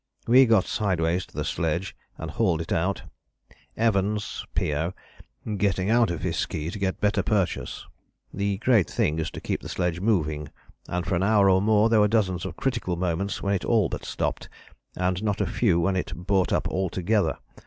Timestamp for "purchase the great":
7.21-8.89